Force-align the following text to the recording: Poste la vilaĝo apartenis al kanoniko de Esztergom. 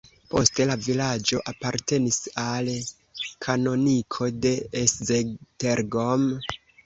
Poste 0.33 0.65
la 0.67 0.75
vilaĝo 0.85 1.41
apartenis 1.51 2.17
al 2.45 2.71
kanoniko 3.47 4.29
de 4.47 4.53
Esztergom. 4.83 6.27